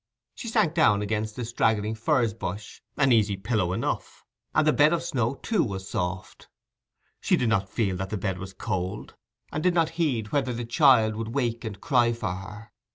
[0.33, 4.93] She sank down against a straggling furze bush, an easy pillow enough; and the bed
[4.93, 6.49] of snow, too, was soft.
[7.19, 9.13] She did not feel that the bed was cold,
[9.51, 12.71] and did not heed whether the child would wake and cry for her.